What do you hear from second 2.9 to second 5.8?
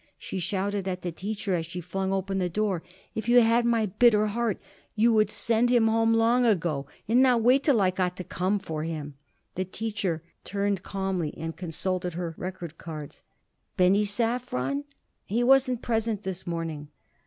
"If you had my bitter heart, you would send